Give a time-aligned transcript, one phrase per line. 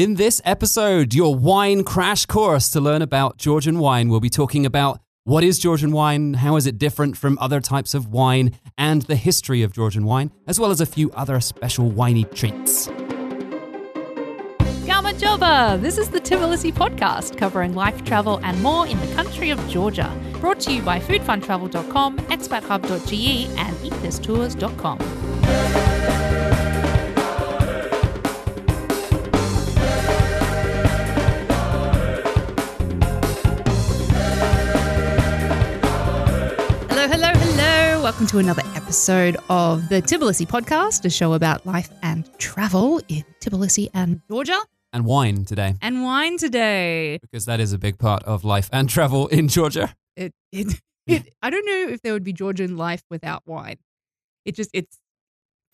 [0.00, 4.64] In this episode, your wine crash course to learn about Georgian wine, we'll be talking
[4.64, 9.02] about what is Georgian wine, how is it different from other types of wine, and
[9.02, 12.88] the history of Georgian wine, as well as a few other special winey treats.
[14.88, 15.78] Gamarjoba!
[15.82, 20.10] This is the Tbilisi podcast covering life, travel, and more in the country of Georgia.
[20.40, 24.98] Brought to you by foodfuntravel.com, expathub.ge, and eatthistours.com.
[38.00, 43.24] Welcome to another episode of the Tbilisi podcast, a show about life and travel in
[43.40, 44.58] Tbilisi and Georgia.
[44.92, 47.18] And wine today, And wine today.
[47.20, 49.94] because that is a big part of life and travel in Georgia.
[50.16, 53.76] It, it, it, I don't know if there would be Georgian life without wine.
[54.44, 54.98] It just, it's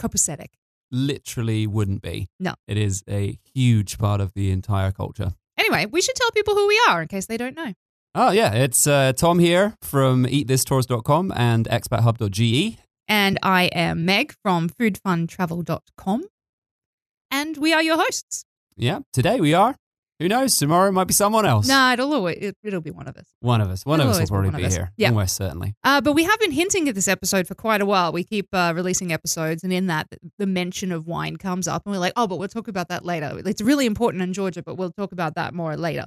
[0.01, 0.49] copacetic.
[0.91, 2.29] Literally wouldn't be.
[2.41, 2.55] No.
[2.67, 5.33] It is a huge part of the entire culture.
[5.57, 7.73] Anyway, we should tell people who we are in case they don't know.
[8.19, 8.55] Oh, yeah.
[8.55, 12.79] It's uh, Tom here from eatthistours.com and expathub.ge.
[13.07, 16.25] And I am Meg from foodfuntravel.com.
[17.31, 18.47] And we are your hosts.
[18.75, 19.01] Yeah.
[19.13, 19.77] Today we are.
[20.19, 20.57] Who knows?
[20.57, 21.69] Tomorrow it might be someone else.
[21.69, 23.27] Nah, it'll always, it, it'll be one of us.
[23.41, 23.85] One of us.
[23.85, 24.93] One It'll of us will be probably be, of here.
[24.97, 25.09] Yeah.
[25.11, 25.75] Almost certainly.
[25.85, 28.13] Uh, but we have been hinting at this episode for quite a while.
[28.13, 30.07] We keep uh, releasing episodes, and in that,
[30.39, 33.05] the mention of wine comes up, and we're like, oh, but we'll talk about that
[33.05, 33.43] later.
[33.45, 36.07] It's really important in Georgia, but we'll talk about that more later.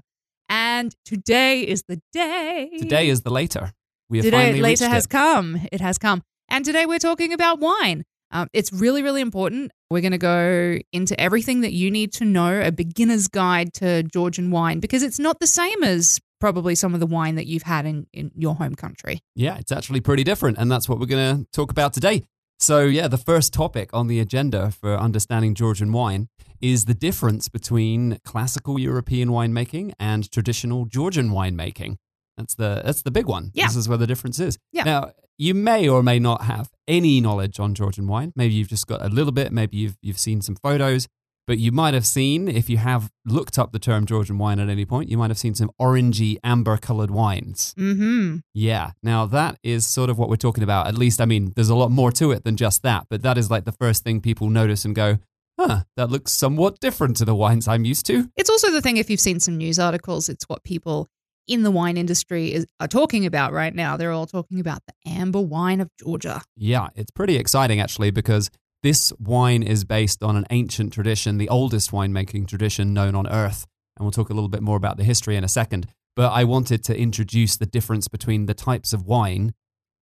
[0.80, 2.70] And today is the day.
[2.80, 3.74] Today is the later.
[4.10, 5.10] We have today later has it.
[5.10, 5.60] come.
[5.74, 6.24] It has come.
[6.48, 8.06] And today we're talking about wine.
[8.32, 9.74] Um, it's really, really important.
[9.92, 14.04] We're going to go into everything that you need to know a beginner's guide to
[14.04, 17.64] Georgian wine because it's not the same as probably some of the wine that you've
[17.64, 19.20] had in, in your home country.
[19.36, 22.24] Yeah, it's actually pretty different, and that's what we're going to talk about today.
[22.58, 26.30] So, yeah, the first topic on the agenda for understanding Georgian wine
[26.62, 31.98] is the difference between classical European winemaking and traditional Georgian winemaking.
[32.38, 33.52] That's the that's the big one.
[33.54, 33.68] Yeah.
[33.68, 34.58] This is where the difference is.
[34.72, 34.84] Yeah.
[34.84, 38.32] Now, you may or may not have any knowledge on Georgian wine.
[38.36, 39.52] Maybe you've just got a little bit.
[39.52, 41.08] Maybe you've you've seen some photos,
[41.48, 44.70] but you might have seen if you have looked up the term Georgian wine at
[44.70, 47.74] any point, you might have seen some orangey amber colored wines.
[47.78, 48.38] Mm-hmm.
[48.54, 48.92] Yeah.
[49.04, 50.88] Now that is sort of what we're talking about.
[50.88, 53.38] At least, I mean, there's a lot more to it than just that, but that
[53.38, 55.18] is like the first thing people notice and go,
[55.60, 58.30] huh, that looks somewhat different to the wines I'm used to.
[58.38, 61.08] It's also the thing if you've seen some news articles, it's what people
[61.48, 63.98] in the wine industry is, are talking about right now.
[63.98, 66.42] They're all talking about the amber wine of Georgia.
[66.56, 68.50] Yeah, it's pretty exciting actually because
[68.84, 73.66] this wine is based on an ancient tradition, the oldest winemaking tradition known on earth.
[73.98, 75.88] And we'll talk a little bit more about the history in a second.
[76.16, 79.54] But I wanted to introduce the difference between the types of wine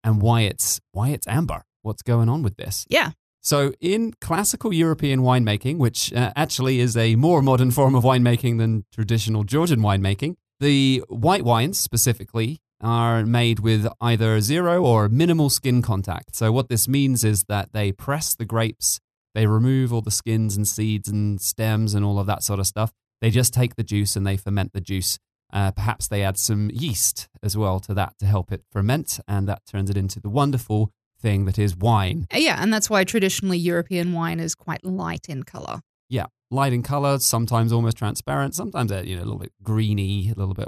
[0.03, 1.63] and why it's why it's amber.
[1.81, 2.85] What's going on with this?
[2.89, 3.11] Yeah.
[3.41, 8.57] So, in classical European winemaking, which uh, actually is a more modern form of winemaking
[8.57, 15.49] than traditional Georgian winemaking, the white wines specifically are made with either zero or minimal
[15.49, 16.35] skin contact.
[16.35, 18.99] So, what this means is that they press the grapes,
[19.33, 22.67] they remove all the skins and seeds and stems and all of that sort of
[22.67, 22.91] stuff.
[23.21, 25.17] They just take the juice and they ferment the juice.
[25.53, 29.47] Uh, perhaps they add some yeast as well to that to help it ferment, and
[29.47, 32.27] that turns it into the wonderful thing that is wine.
[32.33, 35.81] Uh, Yeah, and that's why traditionally European wine is quite light in color.
[36.09, 40.39] yeah, light in color, sometimes almost transparent, sometimes you know a little bit greeny, a
[40.39, 40.67] little bit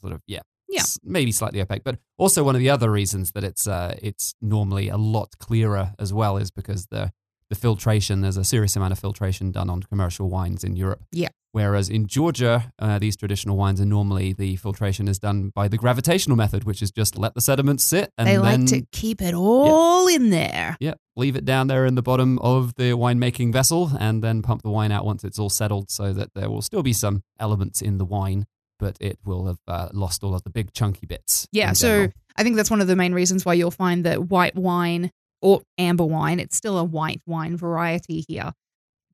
[0.00, 0.82] sort of yeah, Yeah.
[1.02, 1.84] maybe slightly opaque.
[1.84, 5.94] But also one of the other reasons that it's uh, it's normally a lot clearer
[5.98, 7.12] as well is because the
[7.50, 11.02] the filtration there's a serious amount of filtration done on commercial wines in Europe.
[11.12, 11.28] Yeah.
[11.52, 15.78] Whereas in Georgia, uh, these traditional wines are normally the filtration is done by the
[15.78, 19.22] gravitational method, which is just let the sediments sit and they then like to keep
[19.22, 20.76] it all in there.
[20.80, 24.62] yeah, leave it down there in the bottom of the winemaking vessel and then pump
[24.62, 27.80] the wine out once it's all settled so that there will still be some elements
[27.80, 28.44] in the wine,
[28.78, 31.48] but it will have uh, lost all of the big chunky bits.
[31.52, 32.08] Yeah, so.
[32.38, 35.10] I think that's one of the main reasons why you'll find that white wine
[35.46, 38.52] or amber wine, it's still a white wine variety here.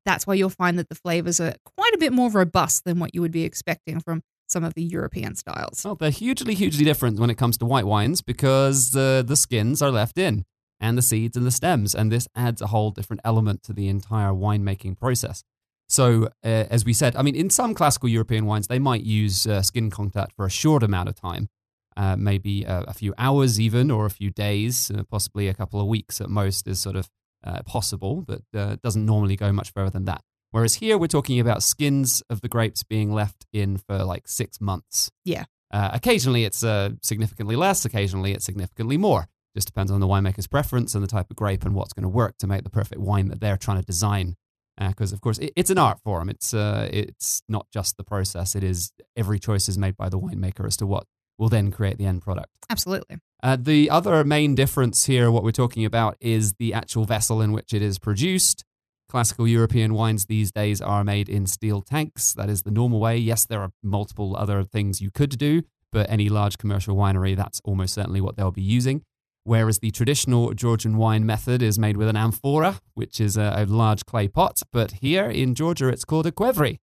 [0.03, 3.13] That's why you'll find that the flavors are quite a bit more robust than what
[3.13, 5.85] you would be expecting from some of the European styles.
[5.85, 9.79] Well, they're hugely, hugely different when it comes to white wines because the the skins
[9.83, 10.43] are left in
[10.79, 13.87] and the seeds and the stems, and this adds a whole different element to the
[13.87, 15.43] entire winemaking process.
[15.87, 19.45] So, uh, as we said, I mean, in some classical European wines, they might use
[19.45, 21.49] uh, skin contact for a short amount of time,
[21.97, 25.79] uh, maybe a, a few hours even, or a few days, uh, possibly a couple
[25.79, 27.09] of weeks at most is sort of
[27.43, 30.21] uh, possible, but uh, doesn't normally go much further than that.
[30.51, 34.61] Whereas here we're talking about skins of the grapes being left in for like six
[34.61, 35.09] months.
[35.25, 35.45] Yeah.
[35.71, 39.27] Uh, occasionally it's uh, significantly less, occasionally it's significantly more.
[39.55, 42.09] Just depends on the winemaker's preference and the type of grape and what's going to
[42.09, 44.35] work to make the perfect wine that they're trying to design
[44.77, 46.29] because of course it, it's an art form.
[46.29, 48.55] It's uh, it's not just the process.
[48.55, 51.05] It is every choice is made by the winemaker as to what
[51.37, 52.49] will then create the end product.
[52.69, 53.17] Absolutely.
[53.41, 57.51] Uh, the other main difference here, what we're talking about, is the actual vessel in
[57.51, 58.63] which it is produced.
[59.09, 62.33] Classical European wines these days are made in steel tanks.
[62.33, 63.17] That is the normal way.
[63.17, 67.61] Yes, there are multiple other things you could do, but any large commercial winery, that's
[67.63, 69.03] almost certainly what they'll be using.
[69.43, 73.65] Whereas the traditional Georgian wine method is made with an amphora, which is a, a
[73.65, 74.61] large clay pot.
[74.71, 76.77] But here in Georgia, it's called a qvevri.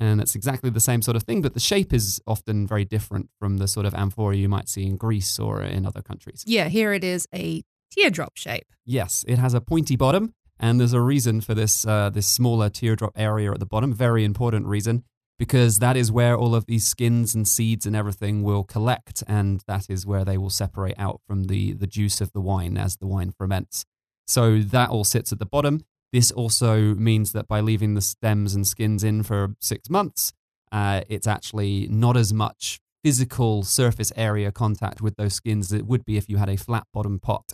[0.00, 3.28] And it's exactly the same sort of thing, but the shape is often very different
[3.38, 6.42] from the sort of amphora you might see in Greece or in other countries.
[6.46, 8.66] Yeah, here it is a teardrop shape.
[8.86, 12.70] Yes, it has a pointy bottom, and there's a reason for this uh, this smaller
[12.70, 13.92] teardrop area at the bottom.
[13.92, 15.04] Very important reason
[15.38, 19.62] because that is where all of these skins and seeds and everything will collect, and
[19.66, 22.96] that is where they will separate out from the the juice of the wine as
[22.96, 23.84] the wine ferments.
[24.26, 25.84] So that all sits at the bottom.
[26.12, 30.32] This also means that by leaving the stems and skins in for six months,
[30.72, 35.86] uh, it's actually not as much physical surface area contact with those skins as it
[35.86, 37.52] would be if you had a flat bottom pot.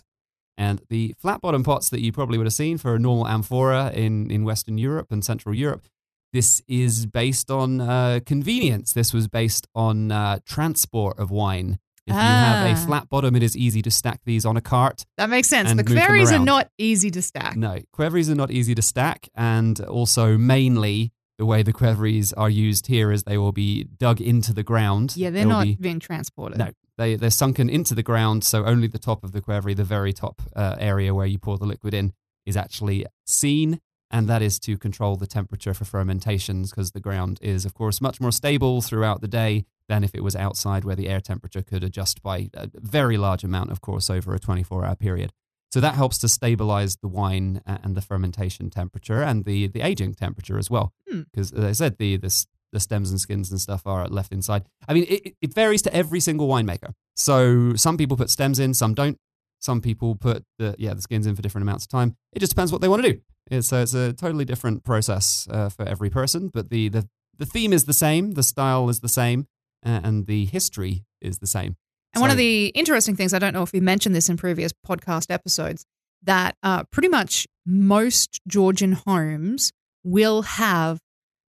[0.57, 3.91] And the flat bottom pots that you probably would have seen for a normal amphora
[3.93, 5.87] in, in Western Europe and Central Europe,
[6.33, 8.91] this is based on uh, convenience.
[8.91, 11.77] This was based on uh, transport of wine.
[12.07, 12.71] If you have Ah.
[12.71, 15.05] a flat bottom, it is easy to stack these on a cart.
[15.17, 15.71] That makes sense.
[15.73, 17.55] The qvevris are not easy to stack.
[17.57, 22.49] No, qvevris are not easy to stack, and also mainly the way the qvevris are
[22.49, 25.13] used here is they will be dug into the ground.
[25.15, 26.57] Yeah, they're They will not be- being transported.
[26.57, 29.83] no, they they're sunken into the ground, so only the top of the qvevri, the
[29.83, 32.13] very top uh, area where you pour the liquid in,
[32.45, 33.79] is actually seen,
[34.09, 37.99] and that is to control the temperature for fermentations because the ground is, of course,
[38.01, 41.61] much more stable throughout the day than if it was outside where the air temperature
[41.61, 45.31] could adjust by a very large amount, of course, over a 24 hour period.
[45.71, 50.13] So that helps to stabilize the wine and the fermentation temperature and the, the aging
[50.13, 50.93] temperature as well.
[51.09, 51.21] Hmm.
[51.31, 54.63] Because, as I said, the, the, the stems and skins and stuff are left inside.
[54.87, 56.93] I mean, it, it varies to every single winemaker.
[57.15, 59.17] So some people put stems in, some don't.
[59.59, 62.15] Some people put the yeah the skins in for different amounts of time.
[62.31, 63.21] It just depends what they want to do.
[63.49, 67.45] It's a, it's a totally different process uh, for every person, but the, the the
[67.45, 69.47] theme is the same, the style is the same,
[69.83, 71.75] and the history is the same.
[72.13, 74.71] And one of the interesting things, I don't know if we mentioned this in previous
[74.73, 75.85] podcast episodes,
[76.23, 79.71] that uh, pretty much most Georgian homes
[80.03, 80.99] will have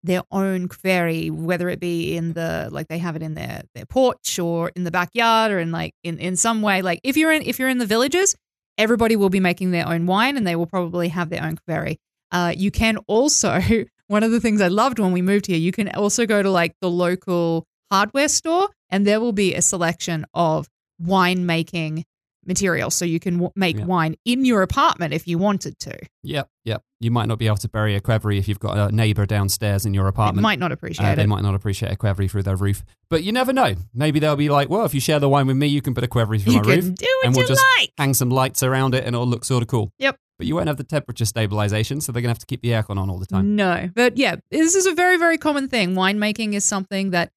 [0.02, 3.86] their own qvevri, whether it be in the like they have it in their their
[3.86, 6.82] porch or in the backyard or in like in in some way.
[6.82, 8.36] Like if you're in if you're in the villages,
[8.76, 11.96] everybody will be making their own wine and they will probably have their own qvevri.
[12.30, 13.60] Uh, you can also
[14.06, 15.58] one of the things I loved when we moved here.
[15.58, 19.62] You can also go to like the local hardware store and there will be a
[19.62, 20.68] selection of
[20.98, 22.04] wine making
[22.46, 25.94] material so you can w- make wine in your apartment if you wanted to.
[26.22, 26.82] Yep, yep.
[26.98, 29.84] You might not be able to bury a qvevri if you've got a neighbor downstairs
[29.84, 30.42] in your It apartment.
[30.42, 33.32] might not appreciate Uh, they might not appreciate a qvevri through their roof, but you
[33.32, 33.74] never know.
[33.92, 36.04] Maybe they'll be like, "Well, if you share the wine with me, you can put
[36.04, 37.90] a qvevri through You my can roof, do what and we'll you just like.
[37.98, 40.16] hang some lights around it, and it'll look sort of cool." Yep.
[40.38, 42.96] But you won't have the temperature stabilization, so they're gonna have to keep the aircon
[42.96, 43.56] on all the time.
[43.56, 45.94] No, but yeah, this is a very very common thing.
[45.94, 47.30] Winemaking is something that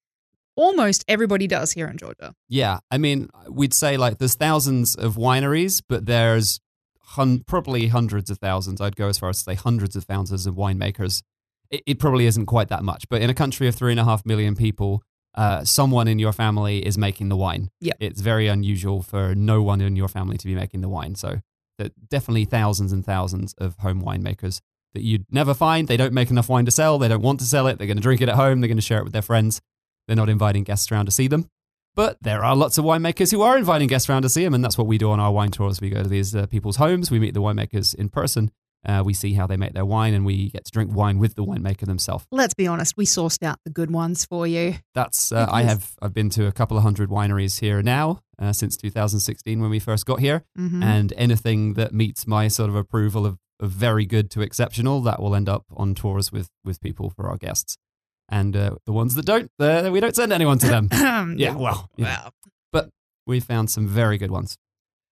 [0.56, 2.34] almost everybody does here in Georgia.
[2.48, 6.60] Yeah, I mean, we'd say like there's thousands of wineries, but there's
[7.00, 8.80] hun- probably hundreds of thousands.
[8.80, 11.22] I'd go as far as to say hundreds of thousands of winemakers.
[11.70, 14.04] It, it probably isn't quite that much, but in a country of three and a
[14.04, 15.02] half million people,
[15.34, 17.70] uh, someone in your family is making the wine.
[17.80, 17.94] Yeah.
[18.00, 21.14] it's very unusual for no one in your family to be making the wine.
[21.14, 21.40] So,
[21.78, 24.60] there definitely thousands and thousands of home winemakers
[24.92, 25.88] that you'd never find.
[25.88, 26.98] They don't make enough wine to sell.
[26.98, 27.78] They don't want to sell it.
[27.78, 28.60] They're going to drink it at home.
[28.60, 29.62] They're going to share it with their friends.
[30.06, 31.48] They're not inviting guests around to see them.
[31.94, 34.64] But there are lots of winemakers who are inviting guests around to see them, and
[34.64, 35.80] that's what we do on our wine tours.
[35.80, 38.50] We go to these uh, people's homes, we meet the winemakers in person,
[38.86, 41.34] uh, we see how they make their wine, and we get to drink wine with
[41.34, 42.24] the winemaker themselves.
[42.32, 44.76] Let's be honest, we sourced out the good ones for you.
[44.94, 48.54] That's uh, I have I've been to a couple of hundred wineries here now uh,
[48.54, 50.82] since 2016 when we first got here, Mhm.
[50.82, 55.20] and anything that meets my sort of approval of, of very good to exceptional, that
[55.20, 57.76] will end up on tours with with people for our guests.
[58.32, 60.88] And uh, the ones that don't, uh, we don't send anyone to them.
[61.38, 62.30] yeah, well, know.
[62.72, 62.88] Well,
[63.26, 64.56] we found some very good ones.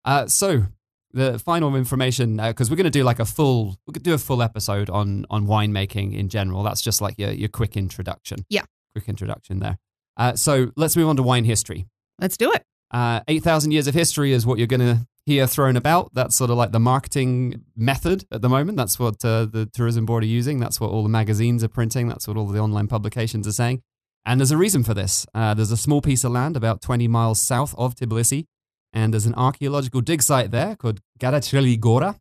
[0.04, 0.64] Uh, so
[1.12, 4.18] the final information, because we're going to do like a full, we could do a
[4.18, 6.62] full episode on on winemaking in general.
[6.62, 8.44] That's just like your your quick introduction.
[8.48, 8.62] Yeah.
[8.94, 9.78] quick introduction there.
[10.16, 11.86] Uh, so let's move on to wine history.
[12.20, 12.62] let's do it.
[12.90, 16.14] Uh, Eight thousand years of history is what you're going to hear thrown about.
[16.14, 18.78] That's sort of like the marketing method at the moment.
[18.78, 20.60] That's what uh, the tourism board are using.
[20.60, 22.08] That's what all the magazines are printing.
[22.08, 23.82] That's what all the online publications are saying.
[24.24, 25.26] And there's a reason for this.
[25.34, 28.46] Uh, there's a small piece of land about 20 miles south of Tbilisi,
[28.92, 32.16] and there's an archaeological dig site there called Gadachrili Gora.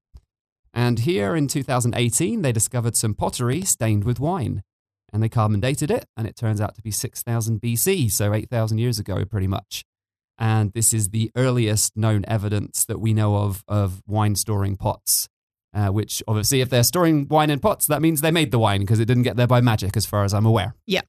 [0.74, 4.62] And here in 2018, they discovered some pottery stained with wine.
[5.14, 8.80] And they carbon dated it, and it turns out to be 6000 BC, so 8,000
[8.80, 9.86] years ago, pretty much.
[10.38, 15.30] And this is the earliest known evidence that we know of of wine storing pots.
[15.74, 18.80] Uh, which obviously, if they're storing wine in pots, that means they made the wine
[18.80, 20.74] because it didn't get there by magic, as far as I'm aware.
[20.86, 21.02] Yeah.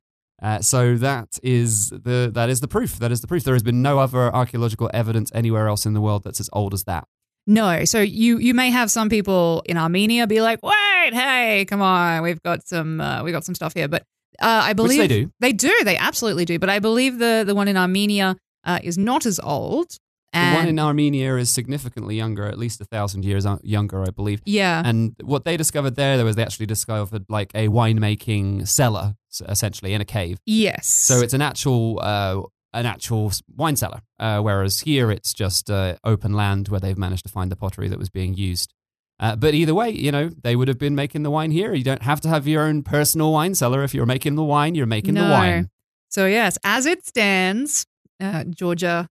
[0.42, 2.99] Uh, so that is the that is the proof.
[2.99, 3.45] That is the proof.
[3.45, 6.75] There has been no other archaeological evidence anywhere else in the world that's as old
[6.75, 7.06] as that.
[7.47, 11.80] No, so you you may have some people in Armenia be like, "Wait, hey, come
[11.80, 14.02] on, we've got some uh, we got some stuff here." But
[14.40, 15.33] uh, I believe they do.
[15.40, 15.73] They do.
[15.85, 16.59] They absolutely do.
[16.59, 19.96] But I believe the the one in Armenia uh, is not as old.
[20.32, 24.02] And the one in Armenia is significantly younger, at least a thousand years uh, younger,
[24.02, 24.42] I believe.
[24.44, 29.14] yeah, And what they discovered there, there was they actually discovered like a winemaking cellar,
[29.49, 30.38] essentially in a cave.
[30.44, 30.87] yes.
[30.88, 32.42] So it's an actual uh,
[32.75, 37.25] an actual wine cellar, uh, whereas here it's just uh, open land where they've managed
[37.25, 38.75] to find the pottery that was being used.
[39.18, 41.73] Uh, but either way, you know, they would have been making the wine here.
[41.73, 43.82] You don't have to have your own personal wine cellar.
[43.82, 45.70] If you're making the wine, you're making the wine.
[46.11, 47.87] So yes, as it stands,
[48.20, 49.08] uh, Georgia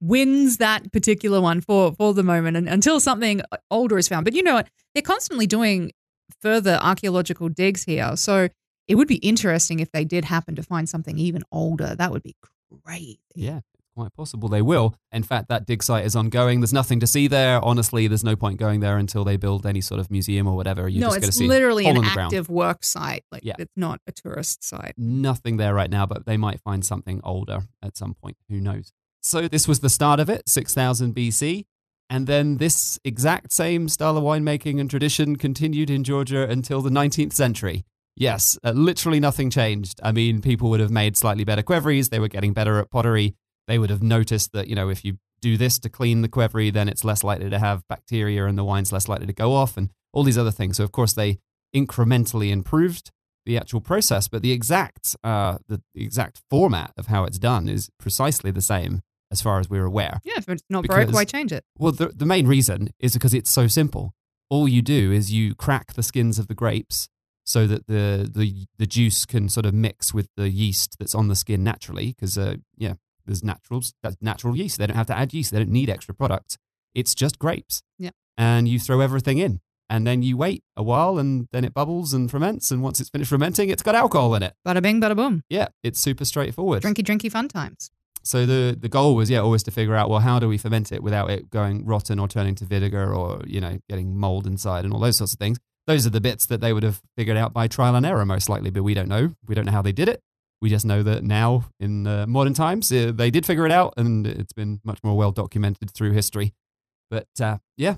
[0.00, 4.24] wins that particular one for for the moment, and until something older is found.
[4.24, 4.68] But you know what?
[4.94, 5.92] They're constantly doing
[6.40, 8.48] further archaeological digs here, so
[8.88, 11.94] it would be interesting if they did happen to find something even older.
[11.94, 12.36] That would be
[12.84, 13.18] great.
[13.34, 13.60] Yeah,
[13.96, 14.94] quite possible they will.
[15.10, 16.60] In fact, that dig site is ongoing.
[16.60, 17.64] There's nothing to see there.
[17.64, 20.86] Honestly, there's no point going there until they build any sort of museum or whatever.
[20.88, 22.18] You're no, just going to it's see literally an the ground.
[22.18, 23.24] active work site.
[23.32, 23.54] Like Yeah.
[23.58, 24.92] it's not a tourist site.
[24.98, 28.36] nothing there right now, but they might find something older at some point.
[28.50, 28.92] Who knows?
[29.22, 31.64] So this was the start of it, 6000 BC.
[32.08, 36.90] And then this exact same style of winemaking and tradition continued in Georgia until the
[36.90, 37.84] 19th century.
[38.14, 40.00] Yes, uh, literally nothing changed.
[40.02, 42.10] I mean, people would have made slightly better qvevris.
[42.10, 43.34] They were getting better at pottery.
[43.66, 46.72] They would have noticed that, you know, if you do this to clean the qvevri,
[46.72, 49.76] then it's less likely to have bacteria and the wine's less likely to go off
[49.76, 50.76] and all these other things.
[50.76, 51.38] So, of course, they
[51.74, 53.10] incrementally improved
[53.44, 57.90] the actual process, but the exact uh, the, exact format of how it's done is
[57.98, 60.20] precisely the same as far as we're aware.
[60.24, 61.64] Yeah, if it's not broke, why change it?
[61.78, 64.14] Well, the, the main reason is because it's so simple.
[64.50, 67.08] All you do is you crack the skins of the grapes
[67.44, 71.28] so that the the, the juice can sort of mix with the yeast that's on
[71.28, 72.08] the skin naturally.
[72.08, 72.94] Because uh, yeah,
[73.26, 74.78] there's natural that's natural yeast.
[74.78, 75.50] They don't have to add yeast.
[75.52, 76.56] They don't need extra products.
[76.94, 77.82] It's just grapes.
[77.98, 78.10] Yeah.
[78.38, 82.12] And you throw everything in, and then you wait a while, and then it bubbles
[82.12, 82.70] and ferments.
[82.70, 84.54] And once it's finished fermenting, it's got alcohol in it.
[84.66, 85.42] Bada bing, bada boom.
[85.48, 86.82] Yeah, it's super straightforward.
[86.82, 87.90] Drinky, drinky, fun times.
[88.22, 90.90] So the the goal was yeah always to figure out well how do we ferment
[90.90, 94.84] it without it going rotten or turning to vinegar or you know getting mold inside
[94.84, 95.58] and all those sorts of things.
[95.86, 98.48] Those are the bits that they would have figured out by trial and error most
[98.48, 99.34] likely, but we don't know.
[99.46, 100.20] We don't know how they did it.
[100.60, 103.94] We just know that now in uh, modern times uh, they did figure it out
[103.96, 106.54] and it's been much more well documented through history.
[107.10, 107.96] But uh, yeah,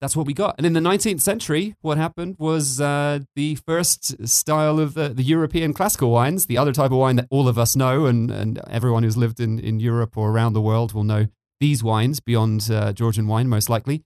[0.00, 0.54] that's what we got.
[0.58, 5.22] And in the 19th century, what happened was uh, the first style of the, the
[5.22, 8.60] European classical wines, the other type of wine that all of us know, and, and
[8.68, 12.68] everyone who's lived in, in Europe or around the world will know these wines beyond
[12.70, 14.02] uh, Georgian wine, most likely.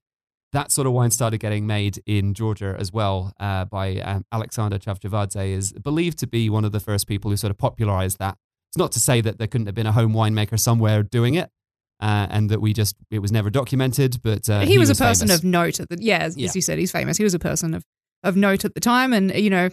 [0.53, 4.79] That sort of wine started getting made in Georgia as well uh, by um, Alexander
[4.79, 8.39] Chavchavadze, is believed to be one of the first people who sort of popularized that.
[8.71, 11.51] It's not to say that there couldn't have been a home winemaker somewhere doing it,
[12.01, 14.23] uh, and that we just it was never documented.
[14.23, 15.41] But uh, he, was, a person famous.
[15.41, 16.47] of note at the yeah, as, Yeah.
[16.47, 17.19] as you said, he's famous.
[17.19, 17.85] He was a person of
[18.23, 19.69] of note at the time, and you know,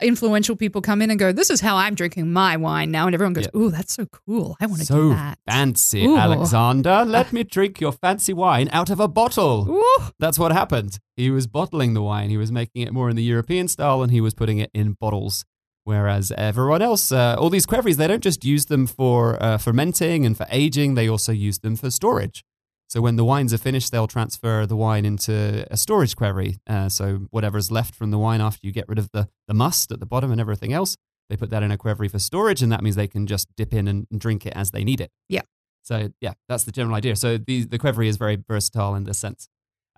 [0.00, 3.14] influential people come in and go, "This is how I'm drinking my wine now," and
[3.14, 3.60] everyone goes, Yeah.
[3.60, 4.56] "Ooh, that's so cool!
[4.60, 6.16] I want to so do that." fancy, Ooh.
[6.16, 7.04] Alexander.
[7.06, 9.66] Let me drink your fancy wine out of a bottle.
[9.70, 10.98] Ooh, That's what happened.
[11.16, 12.30] He was bottling the wine.
[12.30, 14.92] He was making it more in the European style, and he was putting it in
[14.92, 15.44] bottles.
[15.84, 20.26] Whereas everyone else, uh, all these qvevris, they don't just use them for uh, fermenting
[20.26, 20.94] and for aging.
[20.94, 22.44] They also use them for storage.
[22.90, 26.58] So when the wines are finished, they'll transfer the wine into a storage qvevri.
[26.66, 29.92] Uh, so whatever's left from the wine after you get rid of the, the must
[29.92, 30.96] at the bottom and everything else,
[31.28, 33.72] they put that in a qvevri for storage, and that means they can just dip
[33.72, 35.12] in and, and drink it as they need it.
[35.28, 35.42] Yeah.
[35.82, 37.14] So yeah, that's the general idea.
[37.14, 39.48] So the the qvevri is very versatile in this sense,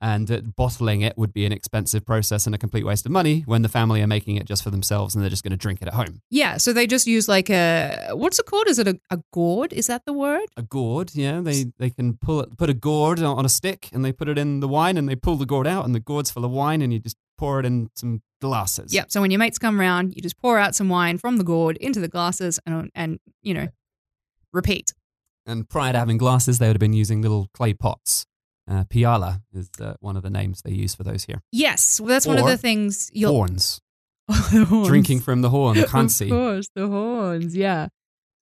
[0.03, 3.45] and uh, bottling it would be an expensive process and a complete waste of money
[3.47, 5.81] when the family are making it just for themselves and they're just going to drink
[5.81, 6.21] it at home.
[6.29, 6.59] yeah.
[6.59, 8.69] So they just use like a what's it called?
[8.69, 9.73] Is it a, a gourd?
[9.73, 10.49] Is that the word?
[10.59, 13.89] A gourd, yeah, they they can pull it, put a gourd on on a stick
[13.93, 16.01] and they put it in the wine and they pull the gourd out and the
[16.01, 18.93] gourd's full of wine and you just pour it in some glasses.
[18.93, 19.11] Yep.
[19.11, 21.77] So when your mates come around, you just pour out some wine from the gourd
[21.79, 23.69] into the glasses, and and you know,
[24.53, 24.93] repeat.
[25.47, 28.27] And prior to having glasses, they would have been using little clay pots.
[28.71, 31.43] Uh, piala is uh, one of the names they use for those here.
[31.51, 33.81] Yes, well, that's one of the things you'll Horns,
[34.29, 34.89] The horns.
[34.89, 37.89] drinking from the horn, the Of course, the horns, yeah.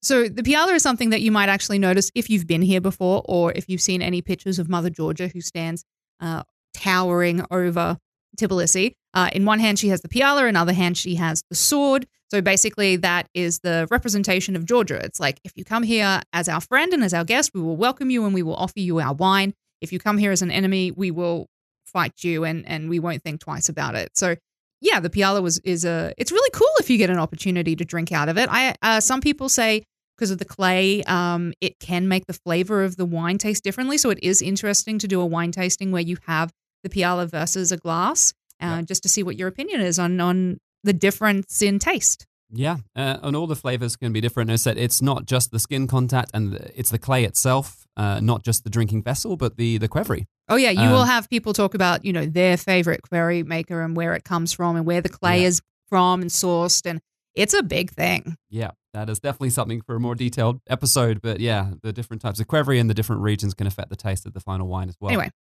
[0.02, 3.22] So the piala is something that you might actually notice if you've been here before,
[3.26, 5.84] or if you've seen any pictures of Mother Georgia who stands
[6.20, 6.42] uh,
[6.74, 7.98] towering over
[8.38, 8.94] Tbilisi.
[9.12, 12.06] Uh, in one hand, she has the piala, in other hand, she has the sword.
[12.30, 14.96] So basically, that is the representation of Georgia.
[15.04, 17.76] It's like if you come here as our friend and as our guest, we will
[17.76, 19.52] welcome you and we will offer you our wine.
[19.80, 21.46] If you come here as an enemy, we will
[21.86, 24.10] fight you and and we won't think twice about it.
[24.16, 24.36] So
[24.80, 27.84] yeah, the piala was is a it's really cool if you get an opportunity to
[27.84, 28.48] drink out of it.
[28.50, 29.82] I uh, some people say
[30.16, 33.96] because of the clay, um, it can make the flavor of the wine taste differently.
[33.96, 36.50] So it is interesting to do a wine tasting where you have
[36.82, 38.82] the piala versus a glass, uh, Yeah.
[38.82, 42.26] just to see what your opinion is on on the difference in taste.
[42.52, 44.50] Yeah, uh, and all the flavors can be different.
[44.50, 47.86] As I said, it's not just the skin contact and the, it's the clay itself,
[48.00, 50.24] uh, not just the drinking vessel, but the the qvevri.
[50.48, 53.82] Oh yeah, you Um, will have people talk about you know their favorite qvevri maker
[53.82, 55.48] and where it comes from and where the clay Yeah.
[55.48, 57.00] is from and sourced, and
[57.34, 58.36] it's a big thing.
[58.48, 61.20] Yeah, that is definitely something for a more detailed episode.
[61.20, 64.24] But yeah, the different types of qvevri and the different regions can affect the taste
[64.26, 65.10] of the final wine as well.
[65.12, 65.30] Anyway.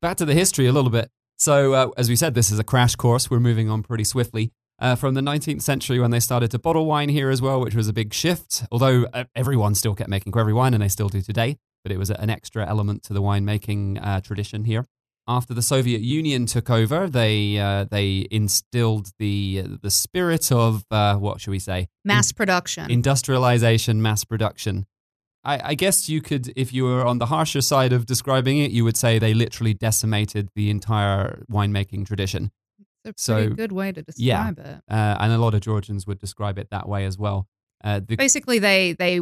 [0.00, 1.10] back to the history a little bit.
[1.36, 3.30] So, uh, as we said, this is a crash course.
[3.30, 4.52] We're moving on pretty swiftly.
[4.78, 7.74] Uh, from the 19th century, when they started to bottle wine here as well, which
[7.74, 11.08] was a big shift, although uh, everyone still kept making qvevri wine and they still
[11.08, 14.84] do today, but it was an extra element to the winemaking uh, tradition here.
[15.28, 21.14] After the Soviet Union took over, they uh, they instilled the the spirit of uh,
[21.16, 22.90] what should we say Mass production.
[22.90, 24.86] industrialization, mass production.
[25.46, 28.70] I, I guess you could, if you were on the harsher side of describing it,
[28.70, 32.50] you would say they literally decimated the entire winemaking tradition.
[33.04, 34.50] it's a so- good way to yeah.
[34.50, 34.82] describe it.
[34.90, 37.46] Uh, and a lot of Georgians would describe it that way as well.
[37.82, 39.20] Uh, the, Basically, they they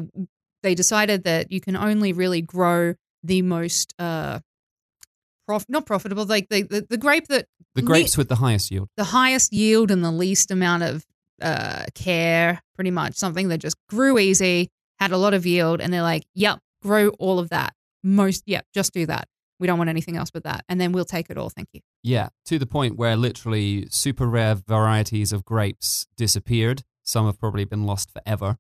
[0.63, 4.41] they decided that you can only really grow the most uh,
[5.47, 8.89] prof- not profitable, like the, the the grape that the grapes with the highest yield.
[8.97, 11.05] the highest yield and the least amount of
[11.41, 15.93] uh, care, pretty much something that just grew easy, had a lot of yield, and
[15.93, 17.75] they're like, "Yep, grow all of that.
[18.05, 19.29] Most, yep, just do that.
[19.59, 21.51] We don't want anything else but that, and then we'll take it all.
[21.51, 26.83] Thank you." Yeah, to the point where literally super rare varieties of grapes disappeared.
[27.05, 28.59] Some have probably been lost forever,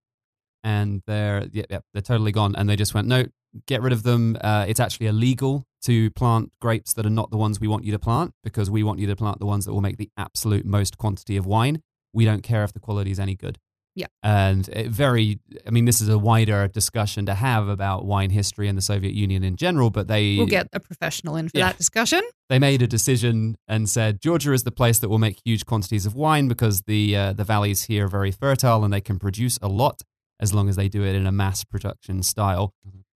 [0.64, 2.54] and they're yeah, yeah, they're totally gone.
[2.56, 3.24] And they just went, no,
[3.66, 4.36] get rid of them.
[4.40, 7.92] Uh, it's actually illegal to plant grapes that are not the ones we want you
[7.92, 10.64] to plant because we want you to plant the ones that will make the absolute
[10.64, 11.82] most quantity of wine.
[12.12, 13.58] We don't care if the quality is any good.
[13.94, 14.06] Yeah.
[14.22, 18.66] And it very, I mean, this is a wider discussion to have about wine history
[18.68, 21.66] and the Soviet Union in general, but they We'll get a professional in for Yeah.
[21.66, 22.22] that discussion.
[22.48, 26.06] they made a decision and said Georgia is the place that will make huge quantities
[26.06, 29.58] of wine because the uh, the valleys here are very fertile and they can produce
[29.60, 30.00] a lot
[30.42, 32.74] as long as they do it in a mass production style.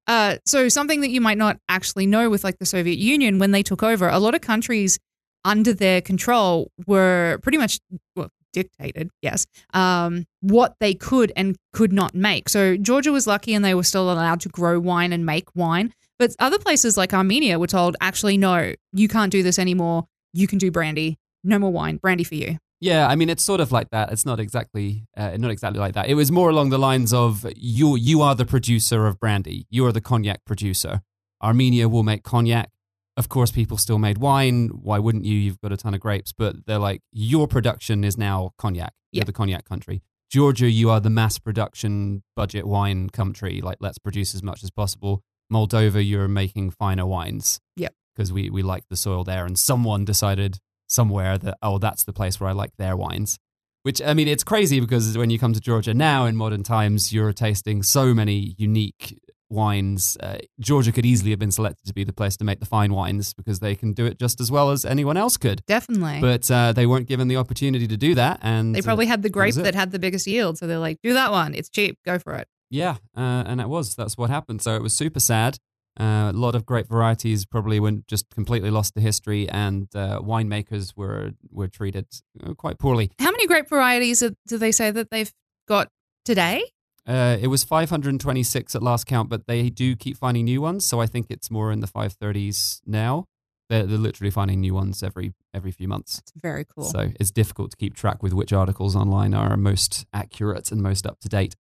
[0.08, 3.52] Uh, so something that you might not actually know with like the Soviet Union when
[3.52, 5.00] they took over, a lot of countries
[5.44, 7.80] under their control were pretty much
[8.16, 12.48] well, dictated, yes, um, what they could and could not make.
[12.48, 15.94] So Georgia was lucky and they were still allowed to grow wine and make wine.
[16.18, 20.06] But other places like Armenia were told, actually, no, you can't do this anymore.
[20.34, 21.18] You can do brandy.
[21.44, 21.98] No more wine.
[21.98, 22.58] Brandy for you.
[22.90, 24.12] Yeah, I mean it's sort of like that.
[24.14, 26.08] It's not exactly uh, not exactly like that.
[26.08, 29.58] It was more along the lines of you you are the producer of brandy.
[29.76, 30.94] You are the cognac producer.
[31.42, 32.70] Armenia will make cognac.
[33.18, 34.60] Of course, people still made wine.
[34.90, 35.36] Why wouldn't you?
[35.46, 38.94] You've got a ton of grapes, but they're like your production is now cognac.
[39.12, 39.26] You're Yeah.
[39.26, 40.02] the cognac country.
[40.30, 43.62] Georgia, you are the mass production budget wine country.
[43.62, 45.24] Like let's produce as much as possible.
[45.54, 47.60] Moldova, you're making finer wines.
[47.78, 47.94] Yep.
[48.16, 50.60] because we we like the soil there, and someone decided
[50.96, 53.38] somewhere that oh that's the place where I like their wines.
[53.84, 57.14] Which I mean, it's crazy because when you come to Georgia now in modern times,
[57.14, 60.18] you're tasting so many unique wines.
[60.20, 62.94] Uh, Georgia could easily have been selected to be the place to make the fine
[62.94, 65.64] wines because they can do it just as well as anyone else could.
[65.68, 66.20] Definitely.
[66.20, 69.22] But uh, they weren't given the opportunity to do that, and they uh, probably had
[69.22, 69.62] the grape it.
[69.62, 70.58] that had the biggest yield.
[70.58, 71.54] So they're like, do that one.
[71.54, 72.00] It's cheap.
[72.06, 72.48] Go for it.
[72.72, 74.62] Yeah, uh, and that was that's what happened.
[74.62, 75.58] So it was super sad.
[76.00, 80.20] Uh, a lot of great varieties probably went just completely lost to history, and uh,
[80.20, 82.06] winemakers were were treated
[82.46, 83.12] uh, quite poorly.
[83.20, 85.32] How many grape varieties are- do they say that they've
[85.68, 85.88] got
[86.26, 86.64] today?
[87.08, 90.86] Uh, it was 526 at last count, but they do keep finding new ones.
[90.86, 93.26] So I think it's more in the 530s now.
[93.70, 96.20] They're, they're literally finding new ones every every few months.
[96.20, 96.84] It's very cool.
[96.86, 101.08] So it's difficult to keep track with which articles online are most accurate and most
[101.08, 101.56] up to date.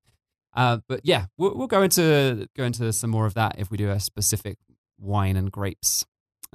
[0.56, 3.78] Uh, but yeah, we'll, we'll go into go into some more of that if we
[3.78, 4.58] do a specific
[4.98, 6.06] wine and grapes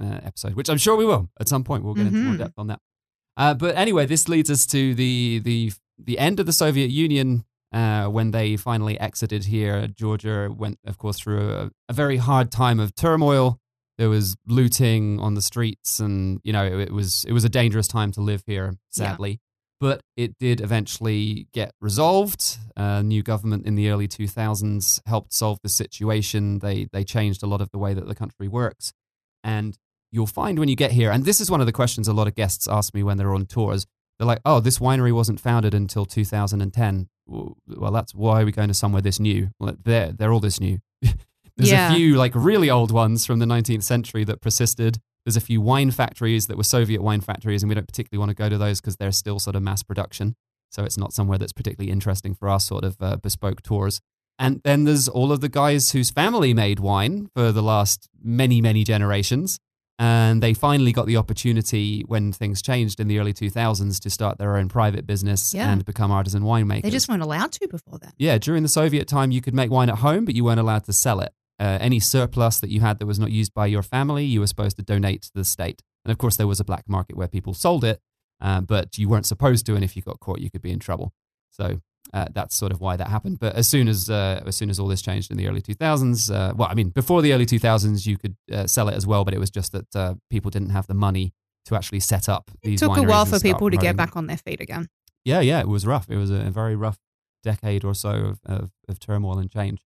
[0.01, 1.83] uh, episode, which I'm sure we will at some point.
[1.83, 2.39] We'll get into more Mhm.
[2.39, 2.79] depth on that.
[3.37, 5.71] Uh, but anyway, this leads us to the the
[6.03, 9.87] the end of the Soviet Union uh, when they finally exited here.
[9.87, 13.59] Georgia went, of course, through a, a very hard time of turmoil.
[13.97, 17.49] There was looting on the streets, and you know it, it was it was a
[17.49, 18.73] dangerous time to live here.
[18.89, 19.39] Sadly,
[19.81, 22.57] but it did eventually get resolved.
[22.77, 26.59] A new government in the early 2000s helped solve the situation.
[26.59, 28.93] They they changed a lot of the way that the country works,
[29.43, 29.77] and
[30.11, 32.27] you'll find when you get here, and this is one of the questions a lot
[32.27, 33.85] of guests ask me when they're on tours.
[34.17, 38.67] They're like, "Oh, this winery wasn't founded until 2010." Well, that's why are we going
[38.67, 39.49] to somewhere this new?
[39.59, 40.79] Well, they're they're all this new.
[41.57, 41.91] There's Yeah.
[41.91, 44.99] a few like really old ones from the 19th century that persisted.
[45.25, 48.29] There's a few wine factories that were Soviet wine factories, and we don't particularly want
[48.29, 50.35] to go to those because they're still sort of mass production.
[50.71, 53.99] So it's not somewhere that's particularly interesting for our sort of uh, bespoke tours.
[54.39, 58.61] And then there's all of the guys whose family made wine for the last many,
[58.61, 59.59] many generations.
[59.99, 64.39] And they finally got the opportunity when things changed in the early 2000s to start
[64.39, 65.71] their own private business Yeah.
[65.71, 66.81] and become artisan winemakers.
[66.83, 68.11] They just weren't allowed to before then.
[68.17, 70.85] Yeah, during the Soviet time, you could make wine at home, but you weren't allowed
[70.85, 71.33] to sell it.
[71.61, 74.47] Uh, any surplus that you had that was not used by your family, you were
[74.47, 75.83] supposed to donate to the state.
[76.03, 78.01] And of course, there was a black market where people sold it,
[78.41, 79.75] uh, but you weren't supposed to.
[79.75, 81.13] And if you got caught, you could be in trouble.
[81.51, 81.81] So
[82.15, 83.37] uh, that's sort of why that happened.
[83.39, 86.33] But as soon as uh, as soon as all this changed in the early 2000s,
[86.33, 89.23] uh, well, I mean, before the early 2000s, you could uh, sell it as well,
[89.23, 91.31] but it was just that uh, people didn't have the money
[91.65, 92.81] to actually set up these.
[92.81, 94.89] It took a while for people to get back on their feet again.
[95.23, 96.09] Yeah, yeah, it was rough.
[96.09, 96.97] It was a very rough
[97.43, 99.85] decade or so of, of, of turmoil and change.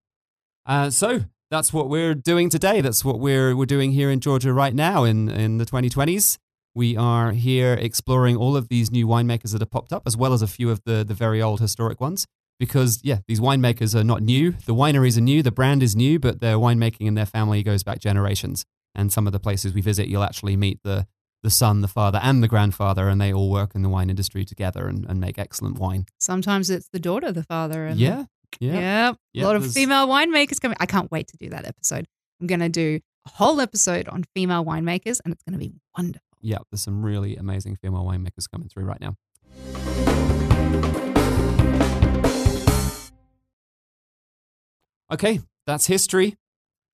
[0.66, 2.80] Uh, so that's what we're doing today.
[2.80, 6.38] That's what we're we're doing here in Georgia right now in in the 2020s.
[6.74, 10.32] We are here exploring all of these new winemakers that have popped up, as well
[10.32, 12.26] as a few of the the very old historic ones.
[12.58, 14.52] Because yeah, these winemakers are not new.
[14.64, 15.42] The wineries are new.
[15.42, 18.64] The brand is new, but their winemaking and their family goes back generations.
[18.94, 21.06] And some of the places we visit, you'll actually meet the
[21.42, 24.44] the son, the father, and the grandfather, and they all work in the wine industry
[24.44, 26.06] together and, and make excellent wine.
[26.18, 28.24] Sometimes it's the daughter, the father, and Yeah,
[28.60, 29.08] yeah.
[29.08, 29.16] Yep.
[29.32, 30.76] Yeah, a lot of there's- female winemakers coming.
[30.80, 32.06] I can't wait to do that episode.
[32.40, 35.72] I'm going to do a whole episode on female winemakers, and it's going to be
[35.96, 36.26] wonderful.
[36.40, 39.16] Yeah, there's some really amazing female winemakers coming through right now.
[45.10, 46.36] Okay, that's history.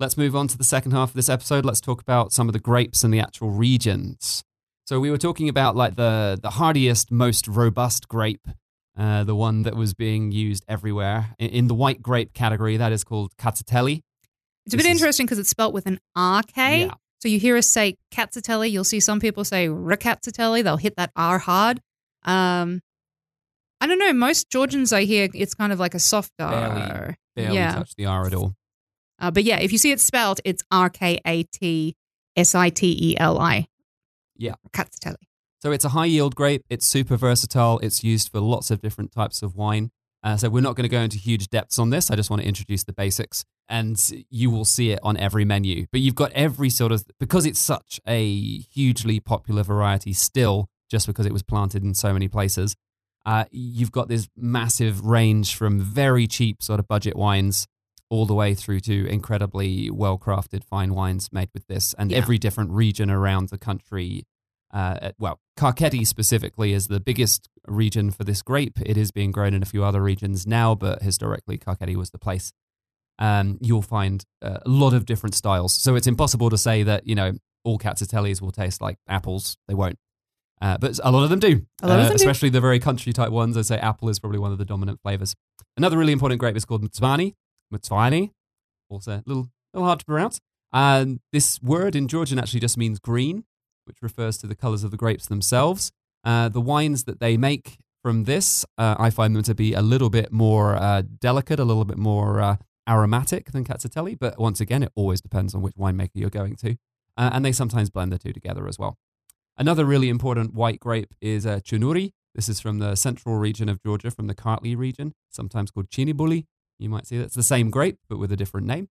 [0.00, 1.64] Let's move on to the second half of this episode.
[1.64, 4.44] Let's talk about some of the grapes and the actual regions.
[4.86, 8.46] So we were talking about like the the hardiest, most robust grape,
[8.98, 12.76] uh, the one that was being used everywhere in, in the white grape category.
[12.76, 14.02] That is called Rkatsiteli.
[14.66, 16.56] It's a bit is- interesting because it's spelt with an RK.
[16.56, 16.94] Yeah.
[17.20, 18.70] So you hear us say Rkatsiteli.
[18.70, 20.62] You'll see some people say Rkatsiteli.
[20.62, 21.80] They'll hit that R hard.
[22.24, 22.80] Um,
[23.80, 24.12] I don't know.
[24.12, 27.16] Most Georgians I hear it's kind of like a soft R.
[27.36, 27.74] Barely yeah.
[27.74, 28.54] touch the R at all.
[29.20, 31.96] Uh, but yeah, if you see it spelled, it's R K A T
[32.36, 33.66] S I T E L I.
[34.36, 34.54] Yeah.
[34.70, 35.27] Rkatsiteli.
[35.60, 36.64] So it's a high yield grape.
[36.70, 37.78] It's super versatile.
[37.80, 39.90] It's used for lots of different types of wine.
[40.22, 42.10] Uh, so we're not going to go into huge depths on this.
[42.10, 43.96] I just want to introduce the basics, and
[44.30, 45.86] you will see it on every menu.
[45.92, 51.06] But you've got every sort of because it's such a hugely popular variety still, just
[51.06, 52.74] because it was planted in so many places.
[53.24, 57.66] Uh, you've got this massive range from very cheap sort of budget wines
[58.10, 62.18] all the way through to incredibly well crafted fine wines made with this, and Yeah.
[62.18, 64.24] every different region around the country
[64.70, 68.78] uh, well, Kakheti specifically is the biggest region for this grape.
[68.86, 72.18] It is being grown in a few other regions now, but historically, Kakheti was the
[72.18, 72.52] place.
[73.18, 75.74] Um, you'll find uh, a lot of different styles.
[75.74, 77.32] So it's impossible to say that, you know,
[77.64, 79.56] all Rkatsitelis will taste like apples.
[79.66, 79.98] They won't.
[80.62, 81.66] Uh, but a lot of them do.
[81.82, 82.22] A lot of Uh, them do.
[82.22, 83.56] especially the very country type ones.
[83.56, 85.34] I'd say apple is probably one of the dominant flavors.
[85.76, 87.34] Another really important grape is called Mtsvani.
[87.74, 88.30] Mtsvani,
[88.88, 90.40] also a little, little hard to pronounce.
[90.72, 93.44] And this word in Georgian actually just means green,
[93.88, 95.90] which refers to the colors of the grapes themselves.
[96.24, 99.82] Uh, the wines that they make from this, uh, I find them to be a
[99.82, 102.56] little bit more uh, delicate, a little bit more uh,
[102.88, 104.18] aromatic than Rkatsiteli.
[104.18, 106.76] But once again, it always depends on which winemaker you're going to.
[107.16, 108.96] Uh, and they sometimes blend the two together as well.
[109.56, 112.12] Another really important white grape is uh, Chinuri.
[112.34, 116.44] This is from the central region of Georgia, from the Kartli region, sometimes called Chinebuli.
[116.78, 118.88] You might see that's the same grape, but with a different name.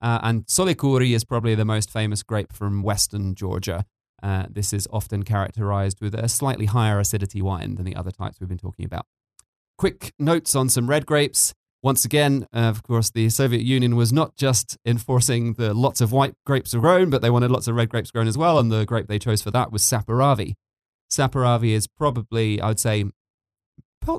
[0.00, 3.86] Uh, and Tsolikouri is probably the most famous grape from western Georgia.
[4.24, 8.40] Uh, this is often characterized with a slightly higher acidity wine than the other types
[8.40, 9.04] we've been talking about.
[9.76, 11.52] Quick notes on some red grapes.
[11.82, 16.10] Once again, uh, of course, the Soviet Union was not just enforcing the lots of
[16.10, 18.58] white grapes are grown, but they wanted lots of red grapes grown as well.
[18.58, 20.54] And the grape they chose for that was Saperavi.
[21.12, 23.04] Saperavi is probably, I would say,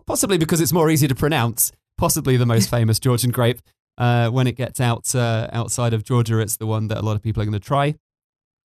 [0.06, 3.60] possibly because it's more easy to pronounce, possibly the most famous Georgian grape.
[3.98, 7.16] Uh, when it gets out uh, outside of Georgia, it's the one that a lot
[7.16, 7.96] of people are going to try.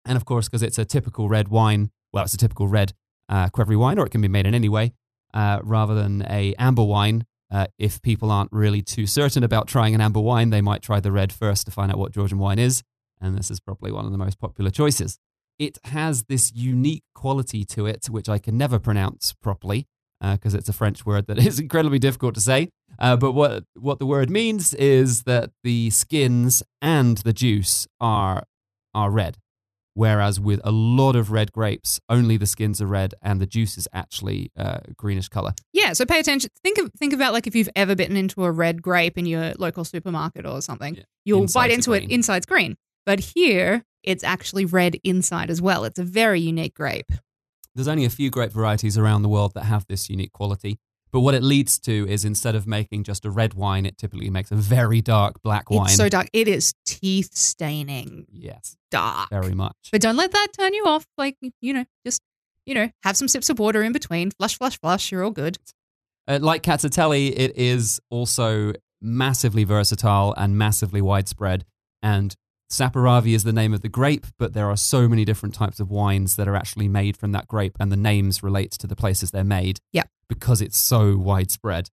[0.04, 2.92] And of course, because it's a typical red wine, well, it's a typical red
[3.28, 4.92] uh, Qvevri wine, or it can be made in any way,
[5.34, 7.24] uh, rather than a amber wine.
[7.52, 11.00] Uh, if people aren't really too certain about trying an amber wine, they might try
[11.00, 12.82] the red first to find out what Georgian wine is.
[13.20, 15.18] And this is probably one of the most popular choices.
[15.58, 19.86] It has this unique quality to it, which I can never pronounce properly
[20.20, 22.70] because it's a French word that is incredibly difficult to say.
[22.98, 28.44] Uh, but what what the word means is that the skins and the juice are
[28.94, 29.38] are red,
[30.00, 33.76] Whereas with a lot of red grapes, only the skins are red and the juice
[33.76, 35.52] is actually uh, greenish color.
[35.74, 36.48] Yeah, so pay attention.
[36.64, 39.52] Think of think about like if you've ever bitten into a red grape in your
[39.58, 40.94] local supermarket or something.
[40.94, 41.02] Yeah.
[41.26, 42.12] You'll Inside's bite into it, green.
[42.12, 42.78] inside's green.
[43.04, 45.84] But here, it's actually red inside as well.
[45.84, 47.12] It's a very unique grape.
[47.74, 50.78] There's only a few grape varieties around the world that have this unique quality.
[51.12, 54.30] But what it leads to is instead of making just a red wine, it typically
[54.30, 55.86] makes a very dark black wine.
[55.86, 56.28] It's so dark.
[56.32, 59.30] It is teeth staining yes, dark.
[59.30, 59.76] very much.
[59.92, 61.06] But don't let that turn you off.
[61.16, 62.22] Like, you know, just,
[62.66, 64.30] you know, have some sips of water in between.
[64.30, 65.12] Flush, flush, flush.
[65.12, 65.58] You're all good.
[66.28, 71.64] Uh, like Rkatsiteli, it is also massively versatile and massively widespread.
[72.02, 72.34] And
[72.70, 75.90] Saperavi is the name of the grape, but there are so many different types of
[75.90, 79.30] wines that are actually made from that grape, and the names relate to the places
[79.30, 79.80] they're made.
[79.92, 80.04] Yeah.
[80.28, 81.88] Because it's so widespread.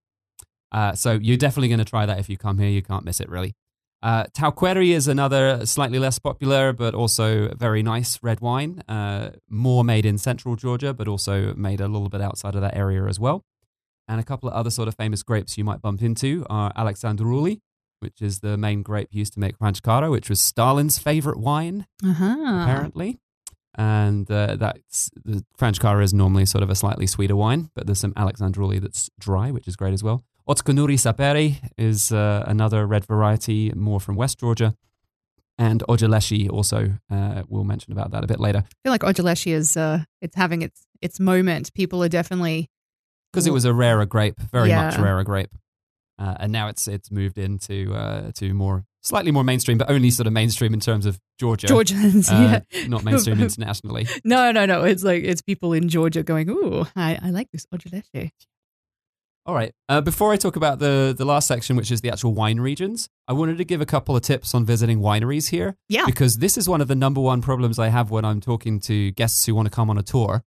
[0.71, 2.69] Uh, so you're definitely going to try that if you come here.
[2.69, 3.55] You can't miss it, really.
[4.03, 8.83] Uh, Tavkveri is another slightly less popular, but also very nice red wine.
[8.87, 12.75] Uh, more made in central Georgia, but also made a little bit outside of that
[12.77, 13.43] area as well.
[14.07, 17.59] And a couple of other sort of famous grapes you might bump into are Alexandruli,
[17.99, 22.23] which is the main grape used to make Khvanchkara, which was Stalin's favorite wine, Uh-huh.
[22.63, 23.19] apparently.
[23.79, 27.99] And uh, that's the Khvanchkara is normally sort of a slightly sweeter wine, but there's
[27.99, 30.23] some Alexandruli that's dry, which is great as well.
[30.47, 34.75] Otskhanuri Sapere is uh, another red variety, more from West Georgia.
[35.57, 38.59] And Ojaleshi also, uh, we'll mention about that a bit later.
[38.59, 41.73] I feel like Ojaleshi is uh, it's having its its moment.
[41.73, 42.69] People are definitely
[43.33, 45.49] because it was a rarer grape, very much rarer grape,
[46.19, 50.11] uh, and now it's it's moved into uh, to more slightly more mainstream, but only
[50.11, 52.29] sort of mainstream in terms of Georgia, Georgians.
[52.31, 52.87] uh, yeah.
[52.87, 54.07] not mainstream internationally.
[54.23, 54.83] No, no, no.
[54.83, 58.31] It's like it's people in Georgia going, "Ooh, I, I like this Ojaleshi."
[59.47, 59.71] All right.
[59.87, 63.07] Uh, before I talk about the the last section, which is the actual wine regions,
[63.29, 65.77] I wanted to give a couple of tips on visiting wineries here.
[65.87, 66.05] Yeah.
[66.05, 69.11] Because this is one of the number one problems I have when I'm talking to
[69.11, 70.43] guests who want to come on a tour.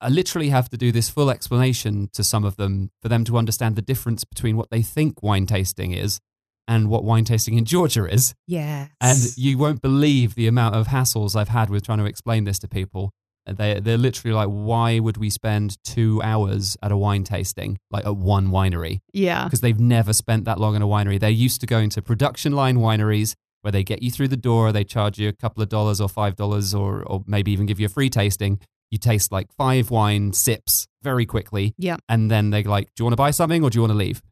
[0.00, 3.36] I literally have to do this full explanation to some of them for them to
[3.36, 6.20] understand the difference between what they think wine tasting is
[6.68, 8.34] and what wine tasting in Georgia is.
[8.46, 8.90] Yes.
[9.00, 12.60] And you won't believe the amount of hassles I've had with trying to explain this
[12.60, 13.12] to people.
[13.46, 18.04] They, they're literally like, why would we spend two hours at a wine tasting, like
[18.04, 19.00] at one winery?
[19.12, 19.44] yeah.
[19.44, 21.20] Because they've never spent that long in a winery.
[21.20, 24.70] They're used to going to production line wineries where they get you through the door,
[24.70, 27.80] they charge you a couple of dollars or five dollars, or, or maybe even give
[27.80, 28.60] you a free tasting.
[28.90, 31.74] You taste like five wine sips very quickly.
[31.76, 31.96] Yeah.
[32.08, 33.96] And then they're like, do you want to buy something or do you want to
[33.96, 34.22] leave?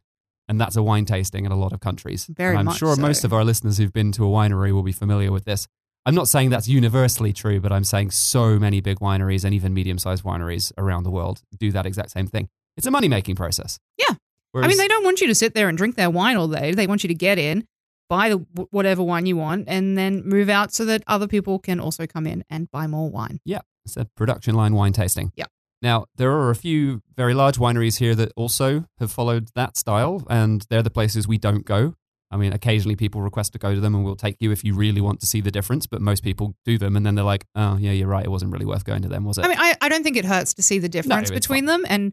[0.49, 2.27] And that's a wine tasting in a lot of countries.
[2.27, 3.01] Very and I'm sure so.
[3.01, 5.67] most of our listeners who've been to a winery will be familiar with this.
[6.07, 9.73] I'm not saying that's universally true, but I'm saying so many big wineries and even
[9.73, 12.49] medium sized wineries around the world do that exact same thing.
[12.77, 13.79] It's a money making process.
[13.97, 14.15] Yeah.
[14.55, 16.73] I mean, they don't want you to sit there and drink their wine all day.
[16.73, 17.67] They want you to get in,
[18.09, 18.37] buy the
[18.71, 22.27] whatever wine you want, and then move out so that other people can also come
[22.27, 23.41] in and buy more wine.
[23.45, 23.63] Yeah.
[23.85, 25.33] It's a production line wine tasting.
[25.35, 25.47] Yeah.
[25.83, 30.25] Now, there are a few very large wineries here that also have followed that style,
[30.31, 31.95] and they're the places we don't go.
[32.35, 34.75] I mean, occasionally people request to go to them, and we'll take you if you
[34.75, 37.47] really want to see the difference, but most people do them, and then they're like,
[37.55, 38.25] oh, yeah, you're right.
[38.25, 39.45] It wasn't really worth going to them, was it?
[39.45, 41.85] I mean, I, I don't think it hurts to see the difference it's between them.
[41.89, 42.13] And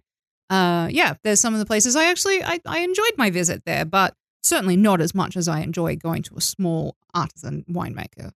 [0.51, 3.83] uh, yeah, there's some of the places I actually I, I enjoyed my visit there,
[3.83, 8.31] but certainly not as much as I enjoy going to a small artisan winemaker.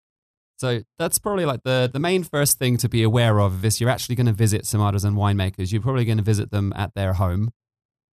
[0.58, 3.90] So that's probably like the, the main first thing to be aware of is you're
[3.90, 5.72] actually going to visit some artisan winemakers.
[5.72, 7.52] You're probably going to visit them at their home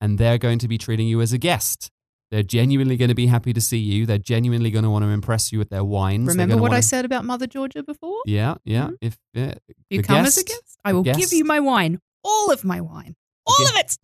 [0.01, 1.91] and they're going to be treating you as a guest.
[2.33, 4.07] They're genuinely going to be happy to see you.
[4.07, 6.27] They're genuinely going to want to impress you with their wines.
[6.27, 8.23] Remember what I said about Mother Georgia before?
[8.25, 8.87] Yeah, yeah.
[8.89, 8.97] Mhm.
[9.03, 9.55] If yeah,
[9.91, 12.65] You come as a guest- guest, I will the give you my wine, all of
[12.65, 13.17] my wine,
[13.47, 13.99] all of it.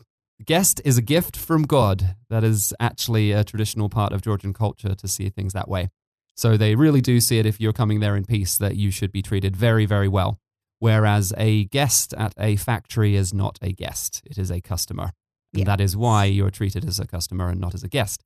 [0.44, 2.16] guest is a gift from God.
[2.28, 5.88] That is actually a traditional part of Georgian culture to see things that way.
[6.36, 9.10] So they really do see it if you're coming there in peace that you should
[9.10, 10.38] be treated very, very well.
[10.80, 15.12] Whereas a guest at a factory is not a guest, it is a customer.
[15.52, 15.64] And Yeah.
[15.64, 18.22] that is why you're treated as a customer and not as a guest.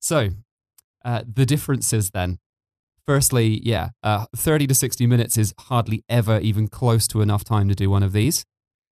[0.00, 0.30] So
[1.04, 2.38] uh, the differences then.
[3.06, 7.68] Firstly, yeah, uh, 30 to 60 minutes is hardly ever even close to enough time
[7.68, 8.46] to do one of these.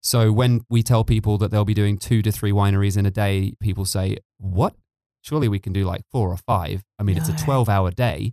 [0.02, 3.10] So when we tell people that they'll be doing two to three wineries in a
[3.10, 4.74] day, people say, What?
[5.22, 6.82] Surely we can do like four or five.
[6.98, 8.32] I mean, it's a 12 hour day.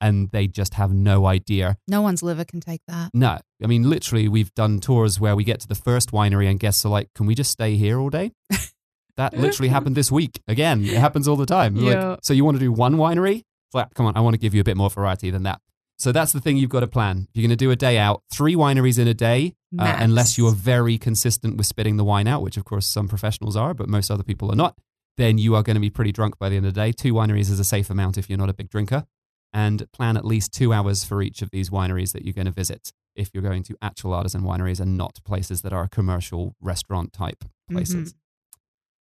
[0.00, 1.76] And they just have no idea.
[1.88, 3.10] No one's liver can take that.
[3.12, 6.60] No, I mean, literally, we've done tours where we get to the first winery and
[6.60, 8.32] guests are like, Can we just stay here all day?
[9.16, 10.40] that literally happened this week.
[10.46, 11.76] Again, it happens all the time.
[11.76, 12.10] Yeah.
[12.10, 13.38] Like, so you want to do one winery?
[13.38, 15.60] It's like, come on, I want to give you a bit more variety than that.
[15.98, 17.26] So that's the thing you've got to plan.
[17.28, 20.38] If you're going to do a day out, three wineries in a day, uh, unless
[20.38, 23.88] you're very consistent with spitting the wine out, which of course some professionals are, but
[23.88, 24.78] most other people are not,
[25.16, 26.92] then you are going to be pretty drunk by the end of the day.
[26.92, 29.04] Two wineries is a safe amount if you're not a big drinker.
[29.52, 32.52] And plan at least two hours for each of these wineries that you're going to
[32.52, 32.92] visit.
[33.18, 37.44] if you're going to actual artisan wineries and not places that are commercial restaurant type
[37.70, 38.14] places.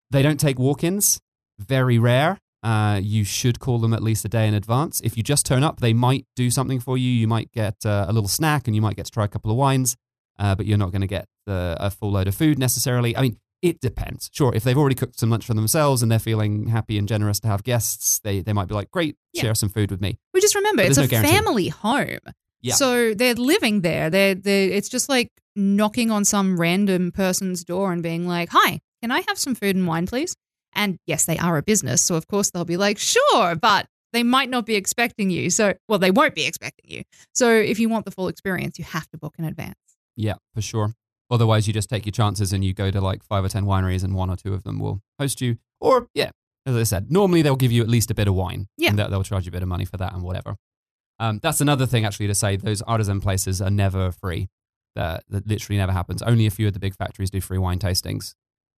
[0.09, 1.19] They don't take walk ins,
[1.59, 2.39] very rare.
[2.63, 4.99] Uh, you should call them at least a day in advance.
[5.01, 7.09] If you just turn up, they might do something for you.
[7.09, 9.51] You might get uh, a little snack and you might get to try a couple
[9.51, 9.95] of wines,
[10.39, 13.15] uh, but you're not going to get the, a full load of food necessarily.
[13.15, 14.29] I mean, it depends.
[14.33, 17.39] Sure, if they've already cooked some lunch for themselves and they're feeling happy and generous
[17.41, 19.41] to have guests, they, they might be like, great, Yeah.
[19.43, 20.19] share some food with me.
[20.33, 22.19] We just remember But it's a no family home.
[22.61, 22.75] Yeah.
[22.75, 24.09] So they're living there.
[24.09, 28.79] They're, they're, it's just like knocking on some random person's door and being like, hi,
[29.01, 30.35] can I have some food and wine, please?
[30.73, 32.01] And yes, they are a business.
[32.03, 35.49] So of course they'll be like, sure, but they might not be expecting you.
[35.49, 37.03] So, well, they won't be expecting you.
[37.33, 39.75] So if you want the full experience, you have to book in advance.
[40.15, 40.93] Yeah, for sure.
[41.29, 44.03] Otherwise, you just take your chances and you go to like five or 10 wineries
[44.03, 45.57] and one or two of them will host you.
[45.79, 46.31] Or, yeah,
[46.65, 48.67] as I said, normally they'll give you at least a bit of wine.
[48.77, 48.89] Yeah.
[48.89, 50.55] And they'll, they'll charge you a bit of money for that and whatever.
[51.19, 52.55] Um, that's another thing actually to say.
[52.57, 54.49] Those artisan places are never free.
[54.95, 56.21] That, that literally never happens.
[56.21, 58.33] Only a few of the big factories do free wine tastings.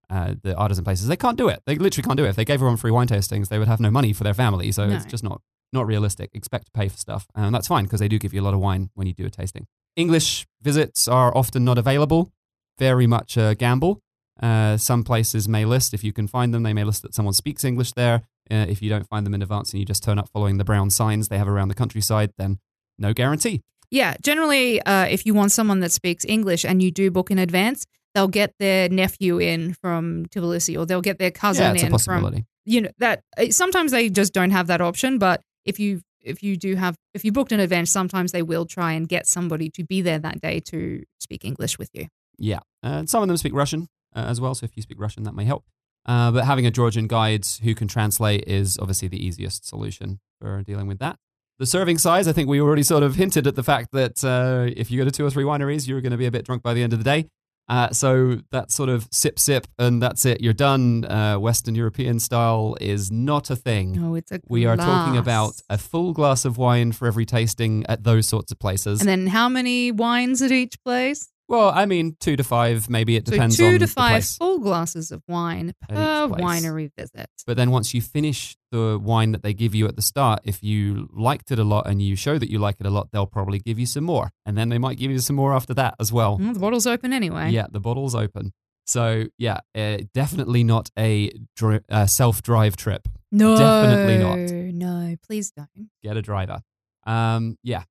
[0.09, 1.61] Uh, the artisan places, they can't do it.
[1.65, 2.29] They literally can't do it.
[2.29, 4.71] If they gave everyone free wine tastings, they would have no money for their family.
[4.71, 6.31] So it's just not, not realistic.
[6.33, 7.27] Expect to pay for stuff.
[7.35, 9.25] And that's fine because they do give you a lot of wine when you do
[9.25, 9.67] a tasting.
[9.95, 12.31] English visits are often not available.
[12.79, 14.01] Very much a gamble.
[14.41, 17.33] Uh, some places may list, if you can find them, they may list that someone
[17.33, 18.23] speaks English there.
[18.49, 20.63] Uh, if you don't find them in advance and you just turn up following the
[20.63, 22.57] brown signs they have around the countryside, then
[22.97, 23.61] no guarantee.
[23.91, 27.37] Yeah, generally, uh, if you want someone that speaks English and you do book in
[27.37, 31.83] advance, they'll get their nephew in from Tbilisi or they'll get their cousin yeah, it's
[31.83, 32.45] a in from possibility.
[32.65, 36.43] you know that uh, sometimes they just don't have that option but if you if
[36.43, 39.69] you do have if you booked in advance sometimes they will try and get somebody
[39.69, 42.07] to be there that day to speak english with you
[42.39, 42.59] Yeah.
[42.83, 45.33] Uh, some of them speak Russian uh, as well, so if you speak Russian, that
[45.35, 45.65] may help.
[46.05, 50.63] Uh, but having a Georgian guide who can translate is obviously the easiest solution for
[50.63, 51.17] dealing with that.
[51.59, 54.71] The serving size, I think we already sort of hinted at the fact that uh,
[54.77, 56.63] if you go to two or three wineries, you're going to be a bit drunk
[56.63, 57.27] by the end of the day.
[57.67, 61.05] Uh, so that sort of sip, sip, and that's it, you're done.
[61.05, 64.01] Uh, Western European style is not a thing.
[64.03, 67.85] oh it's a We are talking about a full glass of wine for every tasting
[67.87, 69.01] at those sorts of places.
[69.01, 73.15] and then how many wines at each place well, I mean, two to five, maybe
[73.15, 77.27] it so depends two on to the five full glasses of wine per winery visit
[77.47, 80.61] But then once you finish the wine that they give you at the start, if
[80.61, 83.25] you liked it a lot and you show that you like it a lot, they'll
[83.25, 84.29] probably give you some more.
[84.45, 86.37] And then they might give you some more after that as well.
[86.37, 88.53] Well, the bottle's open anyway Yeah, the bottle's open.
[88.85, 93.07] So, yeah, uh, definitely not a dri- uh, self drive trip.
[93.31, 94.37] no Definitely not.
[94.73, 96.61] no please don't Get a driver.
[97.05, 97.83] Um, yeah.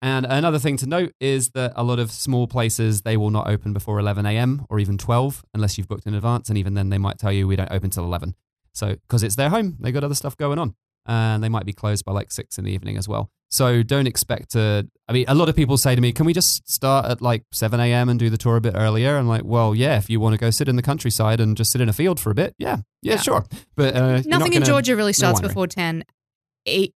[0.00, 3.48] And another thing to note is that a lot of small places, they will not
[3.48, 4.64] open before 11 a.m.
[4.70, 6.48] or even 12 unless you've booked in advance.
[6.48, 8.34] And even then, they might tell you we don't open till 11.
[8.72, 10.74] So, because it's their home, they got other stuff going on.
[11.06, 13.30] And they might be closed by like six in the evening as well.
[13.50, 14.86] So, don't expect to.
[15.08, 17.42] I mean, a lot of people say to me, can we just start at like
[17.50, 18.08] 7 a.m.
[18.08, 19.16] and do the tour a bit earlier?
[19.16, 21.72] I'm like, well, yeah, if you want to go sit in the countryside and just
[21.72, 23.20] sit in a field for a bit, yeah, yeah, Yeah.
[23.20, 23.44] sure.
[23.74, 25.48] But uh, nothing in gonna- Georgia really starts winery.
[25.48, 26.04] before 10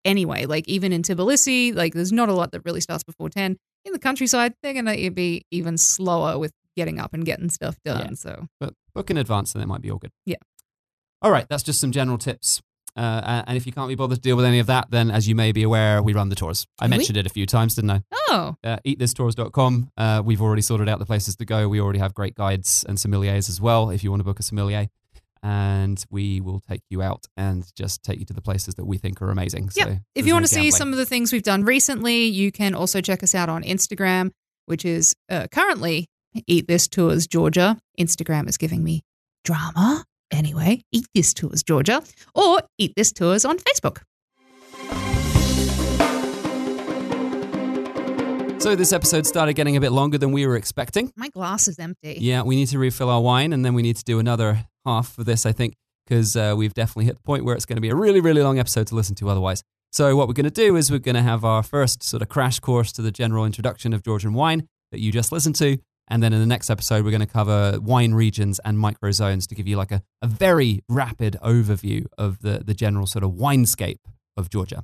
[0.06, 0.46] anyway.
[0.46, 3.58] Like even in Tbilisi, like there's not a lot that really starts before 10.
[3.86, 7.78] In the countryside, they're going to be even slower with getting up and getting stuff
[7.84, 8.06] done.
[8.10, 8.14] Yeah.
[8.16, 10.12] So but book in advance and it might be all good.
[10.26, 10.36] Yeah.
[11.22, 12.62] All right, that's just some general tips.
[12.98, 15.28] Uh, and if you can't be bothered to deal with any of that, then as
[15.28, 16.68] you may be aware, we run the tours.
[16.80, 16.98] I Do we?
[16.98, 18.02] mentioned it a few times, didn't I?
[18.30, 19.92] Oh, Uh, eatthistours.com.
[19.98, 21.70] Uh, we've already sorted out the places to go.
[21.70, 24.44] We already have great guides and sommeliers as well if you want to book a
[24.44, 24.88] sommelier.
[25.44, 28.98] And we will take you out and just take you to the places that we
[28.98, 29.72] think are amazing.
[29.72, 32.52] So if you no want to see some of the things we've done recently, you
[32.52, 34.32] can also check us out on Instagram,
[34.68, 36.08] which is uh, currently
[36.48, 37.78] Eat This Tours Georgia.
[38.00, 39.02] Instagram is giving me
[39.44, 40.06] drama.
[40.30, 42.04] Anyway, Eat This Tours Georgia
[42.36, 44.04] or Eat This Tours on Facebook.
[48.62, 51.12] So this episode started getting a bit longer than we were expecting.
[51.16, 52.18] My glass is empty.
[52.22, 55.18] Yeah, we need to refill our wine and then we need to do another half
[55.18, 57.82] of this, I think, because uh, we've definitely hit the point where it's going to
[57.82, 59.64] be a really, really long episode to listen to otherwise.
[59.92, 62.30] So, what we're going to do is we're going to have our first sort of
[62.30, 65.78] crash course to the general introduction of Georgian wine that you just listened to.
[66.08, 69.56] And then in the next episode, we're going to cover wine regions and microzones to
[69.56, 74.00] give you like a, a very rapid overview of the, the general sort of winescape
[74.38, 74.84] of Georgia.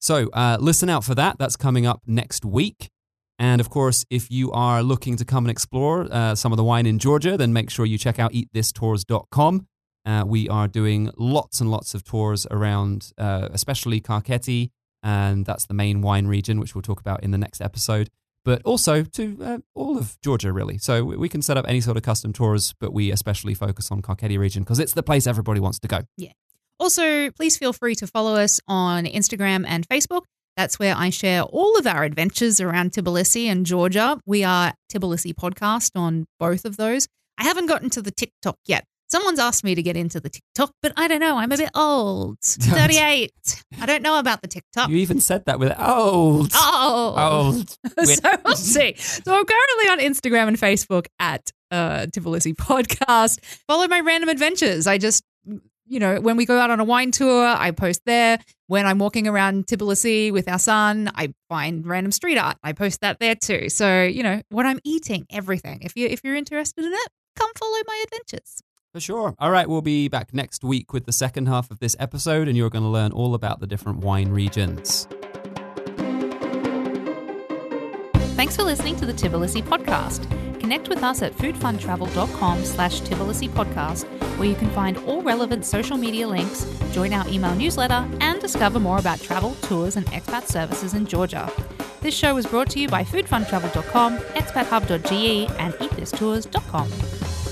[0.00, 1.38] So, uh, listen out for that.
[1.38, 2.90] That's coming up next week.
[3.38, 6.64] And of course, if you are looking to come and explore uh, some of the
[6.64, 9.66] wine in Georgia, then make sure you check out eatthistours.com.
[10.04, 14.70] Uh, we are doing lots and lots of tours around, uh, especially Kakheti,
[15.02, 18.08] and that's the main wine region, which we'll talk about in the next episode,
[18.44, 20.78] but also to uh, all of Georgia, really.
[20.78, 24.02] So we can set up any sort of custom tours, but we especially focus on
[24.02, 26.00] Kakheti region because it's the place everybody wants to go.
[26.16, 26.32] Yeah.
[26.80, 30.22] Also, please feel free to follow us on Instagram and Facebook.
[30.58, 34.18] That's where I share all of our adventures around Tbilisi and Georgia.
[34.26, 37.06] We are Tbilisi Podcast on both of those.
[37.38, 38.84] I haven't gotten to the TikTok yet.
[39.08, 41.38] Someone's asked me to get into the TikTok, but I don't know.
[41.38, 42.38] I'm a bit old.
[42.42, 43.30] 38.
[43.80, 44.90] I don't know about the TikTok.
[44.90, 46.50] You even said that with old.
[46.52, 47.14] Oh.
[47.16, 47.76] Old.
[48.04, 48.94] so we'll see.
[48.96, 53.44] So I'm currently on Instagram and Facebook at uh, Tbilisi Podcast.
[53.68, 54.88] Follow my random adventures.
[54.88, 55.22] I just,
[55.88, 58.38] you know, when we go out on a wine tour, I post there.
[58.66, 62.58] When I'm walking around Tbilisi with our son, I find random street art.
[62.62, 63.68] I post that there too.
[63.68, 65.80] So you know what I'm eating, everything.
[65.82, 68.62] If you if you're interested in it, come follow my adventures.
[68.92, 69.34] For sure.
[69.38, 72.56] All right, we'll be back next week with the second half of this episode, and
[72.56, 75.06] you're going to learn all about the different wine regions.
[78.38, 80.30] Thanks for listening to the Tbilisi podcast.
[80.60, 84.04] Connect with us at foodfuntravel.com slash Tbilisi podcast,
[84.38, 88.78] where you can find all relevant social media links, join our email newsletter, and discover
[88.78, 91.50] more about travel, tours, and expat services in Georgia.
[92.00, 97.47] This show was brought to you by foodfuntravel.com, expathub.ge, and eatthistours.com.